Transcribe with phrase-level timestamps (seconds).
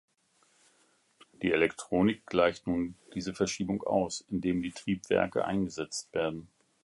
[1.43, 6.47] Die Elektronik gleicht nun diese Verschiebung aus, indem die Triebwerke eingesetzt werden.